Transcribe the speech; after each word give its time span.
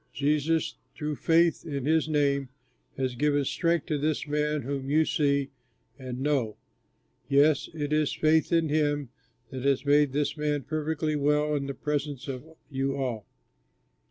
Jesus, 0.13 0.77
through 0.95 1.17
faith 1.17 1.63
in 1.63 1.85
his 1.85 2.09
name, 2.09 2.49
has 2.97 3.13
given 3.13 3.45
strength 3.45 3.85
to 3.85 3.99
this 3.99 4.25
man 4.27 4.63
whom 4.63 4.89
you 4.89 5.05
see 5.05 5.51
and 5.99 6.21
know. 6.21 6.57
Yes, 7.29 7.69
it 7.75 7.93
is 7.93 8.11
faith 8.11 8.51
in 8.51 8.69
him 8.69 9.09
that 9.51 9.63
has 9.63 9.85
made 9.85 10.11
this 10.11 10.35
man 10.35 10.63
perfectly 10.63 11.15
well 11.15 11.53
in 11.53 11.67
the 11.67 11.75
presence 11.75 12.27
of 12.27 12.43
you 12.71 12.95
all. 12.97 13.27